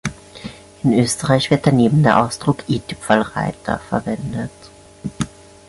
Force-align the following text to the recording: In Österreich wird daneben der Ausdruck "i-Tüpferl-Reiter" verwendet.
In 0.83 0.93
Österreich 0.93 1.51
wird 1.51 1.67
daneben 1.67 2.01
der 2.01 2.23
Ausdruck 2.25 2.67
"i-Tüpferl-Reiter" 2.67 3.77
verwendet. 3.87 4.49